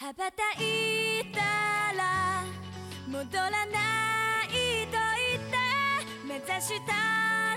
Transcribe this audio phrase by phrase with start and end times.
[0.00, 1.40] 羽ばたいた
[1.96, 2.44] ら
[3.06, 4.98] 戻らないと
[5.30, 5.56] 言って
[6.26, 6.92] 目指した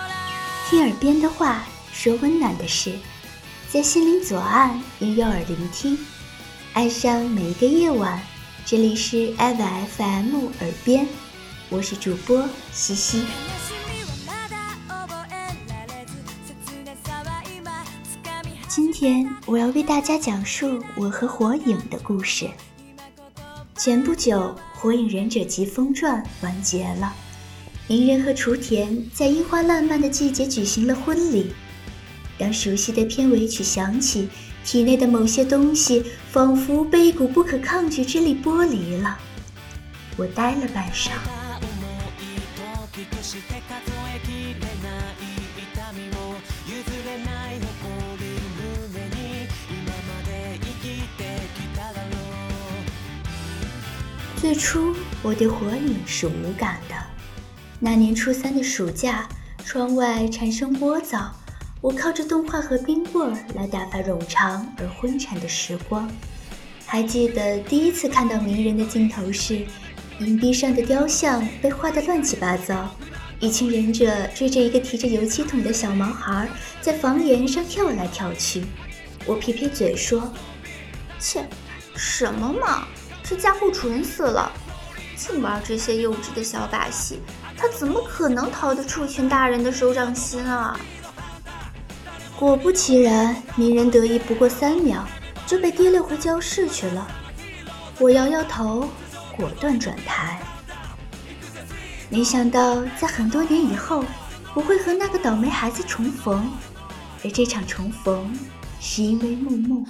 [0.69, 2.99] 听耳边的话，说温暖的事，
[3.69, 5.99] 在心灵左岸用右耳聆听，
[6.75, 8.21] 爱上每一个夜晚。
[8.65, 11.07] 这里是 EVA FM 耳边，
[11.69, 13.25] 我是主播西西。
[19.00, 22.50] 天我要为大家讲述我和火影的故事。
[23.76, 24.40] 前不久，
[24.74, 27.14] 《火影忍者疾风传》完结了，
[27.88, 31.54] 鸣人和雏田在樱花烂漫的季节举行了婚礼。
[32.40, 34.30] 当熟悉的片尾曲响起，
[34.66, 39.20] 体内的某些东西仿佛被一股不可抗拒之力剥离了。
[40.18, 41.12] 我呆了半晌。
[54.48, 56.96] 最初我对火影是无感的。
[57.82, 59.28] 那年初三的暑假，
[59.66, 61.28] 窗外蝉声聒噪，
[61.82, 66.10] 我靠着动画和冰棍儿来打发冗长而昏沉的时光。
[66.86, 69.66] 还记得第一次看到鸣人的镜头是，
[70.20, 72.90] 银壁上的雕像被画得乱七八糟，
[73.42, 76.48] 一群忍者追着一个提着油漆桶的小毛孩
[76.80, 78.64] 在房檐上跳来跳去。
[79.26, 80.32] 我撇撇嘴说
[81.20, 81.46] ：“切，
[81.98, 82.88] 什么嘛！
[83.30, 84.50] 这家伙蠢死了，
[85.18, 87.20] 净玩这些幼稚的小把戏，
[87.58, 90.80] 他怎么可能逃得出群大人的手掌心啊？
[92.40, 95.06] 果不其然，鸣人得意不过三秒，
[95.46, 97.06] 就被提溜回教室去了。
[98.00, 98.88] 我摇摇头，
[99.36, 100.40] 果断转台。
[102.10, 104.06] 没想到，在很多年以后，
[104.54, 106.50] 我会和那个倒霉孩子重逢，
[107.26, 108.32] 而这场重逢，
[108.80, 109.86] 是因为木木。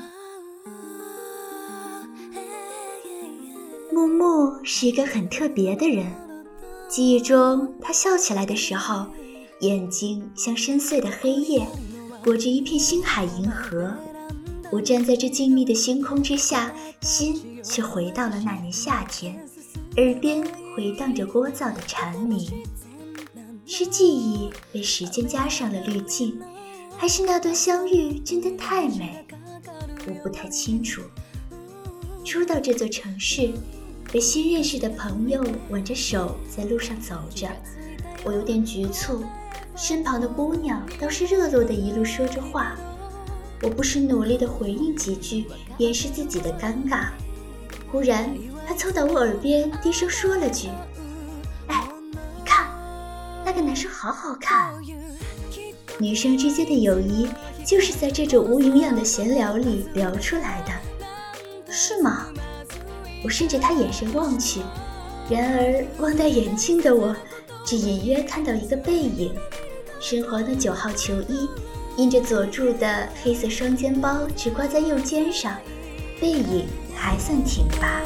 [4.28, 6.05] 木是一个很特别的人，
[6.89, 9.05] 记忆中他笑起来的时候，
[9.61, 11.65] 眼睛像深邃的黑夜，
[12.21, 13.93] 裹着一片星海银河。
[14.70, 19.39] 我站在这静谧的星空之下，心却回到了那年夏天，
[19.95, 20.45] 耳边
[20.76, 22.45] 回荡着聒噪的蝉鸣。
[23.66, 26.37] 是记忆被时间加上了滤镜，
[26.98, 29.26] 还是那段相遇真的太美？
[30.05, 31.02] 我不太清楚。
[32.26, 33.54] 初到这座城市。
[34.12, 37.48] 被新认识的朋友挽着手在路上走着，
[38.23, 39.23] 我有点局促。
[39.76, 42.76] 身旁的姑娘倒是热络的一路说着话，
[43.62, 45.46] 我不时努力的回应几句，
[45.78, 47.10] 掩饰自己的尴尬。
[47.92, 48.36] 忽然，
[48.66, 50.70] 她凑到我耳边，低声说了句
[51.67, 52.67] ：“哎，你看，
[53.46, 54.73] 那个男生好好看。”
[56.00, 57.28] 女生之间的友谊
[57.66, 62.28] 就是在这种无营养的闲聊里聊出来的，是吗？
[63.27, 64.61] 我顺着他眼神望去，
[65.30, 67.14] 然而望戴眼镜的我，
[67.65, 69.36] 只隐约看到一个背影，
[69.99, 71.49] 深黄的九号球衣，
[71.98, 75.58] 印着佐助的黑色双肩包只挂在右肩上，
[76.21, 78.02] 背影还算挺拔。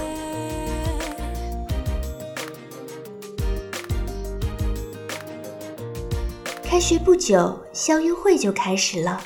[6.64, 9.22] 开学不久，校运会就开始了，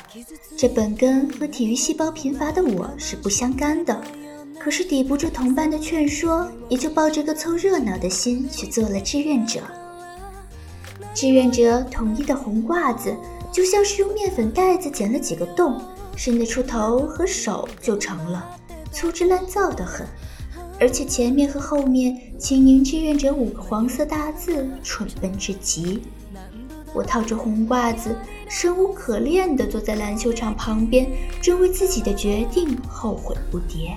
[0.58, 3.98] 这本跟和体育细胞贫乏的我是不相干的。
[4.66, 9.60] 可是抵不住同伴的劝说，也就抱着个凑热闹的心去做了志愿者。
[11.14, 13.16] 志愿者统一的红褂子
[13.52, 15.80] 就像是用面粉袋子剪了几个洞，
[16.16, 18.44] 伸得出头和手就成了，
[18.90, 20.04] 粗制滥造的很。
[20.80, 26.02] 而且前面和后面青年志愿者五个黄色大字，蠢笨至极。
[26.92, 28.16] 我套着红褂子，
[28.48, 31.08] 生无可恋地坐在篮球场旁边，
[31.40, 33.94] 正为自己的决定后悔不迭。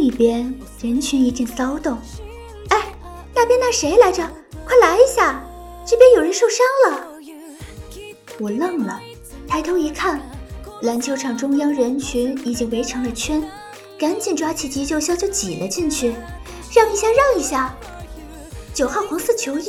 [0.00, 1.98] 另一边，人群一阵骚动。
[2.70, 2.90] 哎，
[3.34, 4.26] 那边那谁来着？
[4.64, 5.44] 快来一下！
[5.86, 7.06] 这边有人受伤了。
[8.38, 8.98] 我愣了，
[9.46, 10.18] 抬头一看，
[10.80, 13.46] 篮球场中央人群已经围成了圈，
[13.98, 16.14] 赶紧抓起急救箱就挤了进去。
[16.74, 17.76] 让一下，让一下！
[18.72, 19.68] 九号黄色球衣。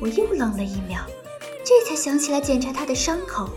[0.00, 1.00] 我又愣了一秒，
[1.64, 3.50] 这才想起来检查他的伤口，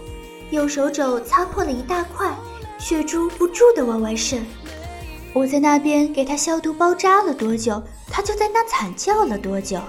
[0.50, 2.36] 右手肘擦破了一大块，
[2.80, 4.44] 血珠不住地往外渗。
[5.34, 9.82] 我在那边给他消毒包扎了多久，他就在那惨叫了多久。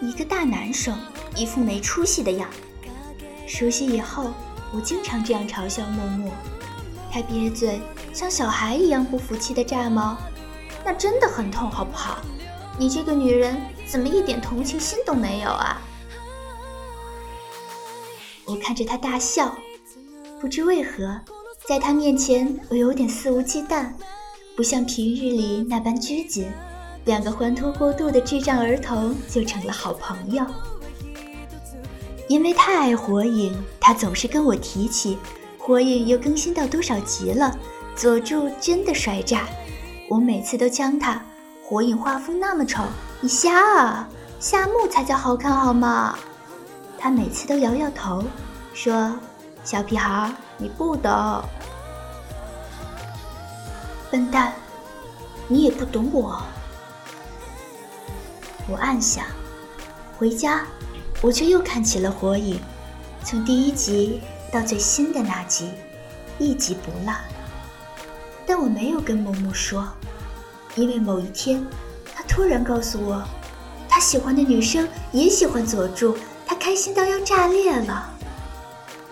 [0.00, 0.94] 一个大男生，
[1.34, 2.46] 一副没出息的样。
[3.46, 4.32] 熟悉以后，
[4.70, 6.30] 我经常这样嘲笑默默。
[7.10, 7.80] 他瘪嘴，
[8.12, 10.16] 像小孩一样不服气的炸毛，
[10.84, 12.18] 那真的很痛，好不好？
[12.78, 13.56] 你这个女人
[13.86, 15.80] 怎么一点同情心都没有啊？
[18.44, 19.56] 我看着他大笑，
[20.38, 21.18] 不知为何，
[21.66, 23.86] 在他面前我有点肆无忌惮，
[24.54, 26.46] 不像平日里那般拘谨。
[27.06, 30.44] 两个欢脱过度的智障儿童就成了好朋友。
[32.28, 35.18] 因为太爱火影，他总是跟我提起
[35.56, 37.58] 火影又更新到多少集了，
[37.96, 39.48] 佐助真的帅炸。
[40.10, 41.22] 我每次都将他，
[41.62, 42.84] 火影画风那么丑，
[43.22, 44.08] 你瞎啊？
[44.38, 46.18] 夏目才叫好看好吗？
[46.98, 48.22] 他每次都摇摇头，
[48.74, 49.18] 说
[49.64, 51.42] ：“小屁孩，你不懂。”
[54.12, 54.52] 笨蛋，
[55.48, 56.40] 你也不懂我。
[58.68, 59.24] 我暗想，
[60.18, 60.66] 回家，
[61.20, 62.60] 我却又看起了火影，
[63.24, 64.20] 从第一集
[64.52, 65.72] 到最新的那集，
[66.38, 67.14] 一集不落。
[68.46, 69.88] 但我没有跟木木说，
[70.76, 71.66] 因为某一天，
[72.14, 73.22] 他突然告诉我，
[73.88, 78.10] 他喜欢的女生也喜欢佐助，他开心到要炸裂了。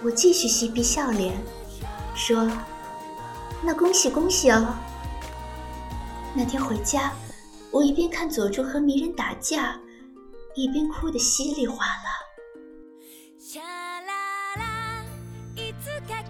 [0.04, 1.40] 我继续嬉皮笑脸，
[2.14, 2.50] 说
[3.62, 4.75] ：“那恭喜恭喜哦。”
[6.34, 7.12] 那天回家。
[7.70, 9.81] 我一边看佐助和鸣人打架，
[10.54, 12.04] 一边哭得稀里哗啦。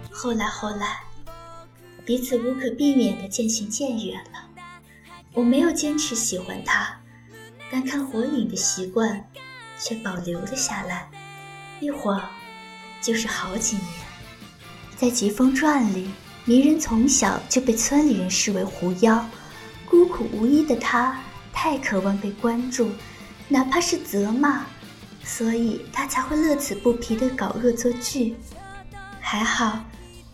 [0.09, 1.01] 后来后来，
[2.05, 4.49] 彼此无可避免的渐行渐远了。
[5.33, 6.97] 我没有坚持喜欢他，
[7.69, 9.29] 但看火影的习惯
[9.77, 11.09] 却保留了下来。
[11.81, 12.25] 一晃
[13.03, 13.85] 就是好几年。
[14.95, 16.09] 在《疾风传》里，
[16.45, 19.23] 鸣人从小就被村里人视为狐妖，
[19.89, 21.19] 孤苦无依的他。
[21.51, 22.89] 太渴望被关注，
[23.47, 24.65] 哪怕是责骂，
[25.23, 28.35] 所以他才会乐此不疲地搞恶作剧。
[29.19, 29.85] 还好，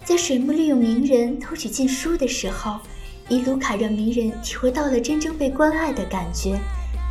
[0.06, 2.80] 在水木利用鸣人偷取禁书的时候，
[3.28, 6.58] 伊鲁卡让鸣人体会到了真正被关爱的感觉，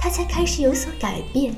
[0.00, 1.54] 他才开始有所改变。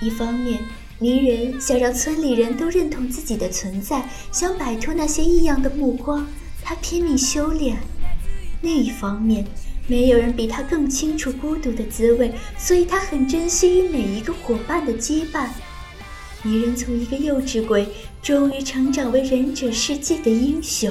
[0.00, 0.60] 一方面，
[0.98, 6.26] 鸣人想让村里人都认同自己的存在，想摆脱那些异样的目光，
[6.62, 7.76] 他拼命修炼；
[8.62, 9.46] 另一方面，
[9.86, 15.48] 没有人比他更清楚孤独的滋味，所以他很珍惜与每一个伙伴的羁绊。
[16.42, 17.86] 鸣人从一个幼稚鬼，
[18.22, 20.90] 终于成长为忍者世界的英雄。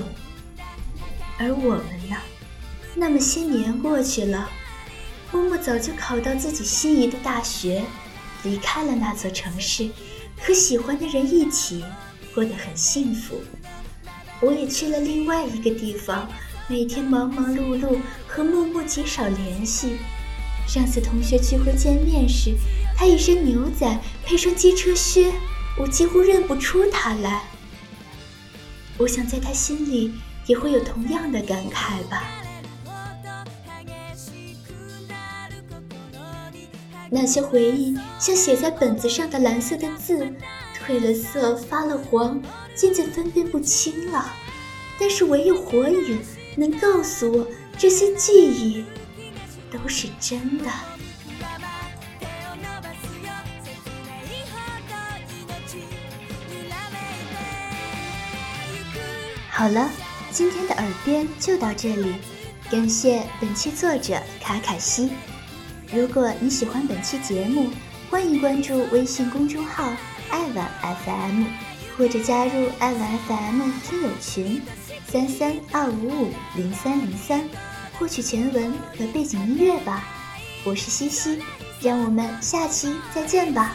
[1.39, 2.15] 而我们呢？
[2.93, 4.49] 那么些年过去了，
[5.31, 7.83] 默默早就考到自己心仪的大学，
[8.45, 9.89] 离开了那座城市，
[10.39, 11.83] 和喜欢的人一起
[12.33, 13.41] 过得很幸福。
[14.39, 16.29] 我也去了另外一个地方。
[16.67, 19.97] 每天忙忙碌碌，和木木极少联系。
[20.67, 22.55] 上次同学聚会见面时，
[22.97, 25.31] 他一身牛仔配双机车靴，
[25.77, 27.43] 我几乎认不出他来。
[28.97, 30.15] 我想在他心里
[30.47, 32.23] 也会有同样的感慨吧。
[37.09, 40.33] 那些回忆像写在本子上的蓝色的字，
[40.77, 42.41] 褪了色，发了黄，
[42.75, 44.33] 渐渐分辨不清了。
[44.99, 46.19] 但是唯有火影。
[46.57, 47.45] 能告诉我
[47.77, 48.85] 这些记忆
[49.69, 50.71] 都是真的。
[59.49, 59.89] 好了，
[60.31, 62.15] 今天的耳边就到这里，
[62.71, 65.09] 感谢本期作者卡卡西。
[65.95, 67.69] 如果你喜欢本期节目，
[68.09, 69.93] 欢迎关注微信公众号
[70.29, 70.69] 爱晚
[71.05, 71.45] FM，
[71.97, 74.61] 或者加入爱晚 FM 听友群。
[75.07, 77.47] 三三二五五零三零三，
[77.93, 80.03] 获取全文和背景音乐吧。
[80.65, 81.39] 我是西西，
[81.79, 83.73] 让我们下期再见吧。